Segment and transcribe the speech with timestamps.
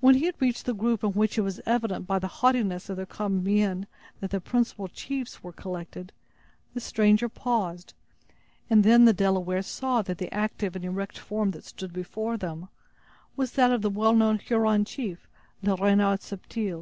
[0.00, 2.96] When he had reached the group in which it was evident, by the haughtiness of
[2.96, 3.86] their common mien,
[4.20, 6.10] that the principal chiefs were collected,
[6.72, 7.92] the stranger paused,
[8.70, 12.70] and then the Delawares saw that the active and erect form that stood before them
[13.36, 15.28] was that of the well known Huron chief,
[15.62, 16.70] Le Renard Subtil.